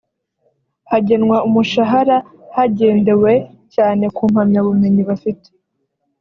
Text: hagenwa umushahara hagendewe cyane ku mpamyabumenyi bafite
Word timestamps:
hagenwa 0.91 1.37
umushahara 1.47 2.17
hagendewe 2.55 3.33
cyane 3.75 4.03
ku 4.15 4.23
mpamyabumenyi 4.31 5.01
bafite 5.09 5.47